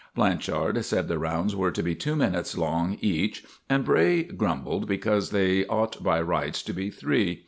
Blanchard 0.15 0.83
said 0.83 1.07
the 1.07 1.19
rounds 1.19 1.55
were 1.55 1.69
to 1.69 1.83
be 1.83 1.93
two 1.93 2.15
minutes 2.15 2.57
long 2.57 2.97
each, 3.01 3.43
and 3.69 3.85
Bray 3.85 4.23
grumbled 4.23 4.87
because 4.87 5.29
they 5.29 5.63
ought 5.67 6.01
by 6.03 6.19
rights 6.19 6.63
to 6.63 6.73
be 6.73 6.89
three. 6.89 7.39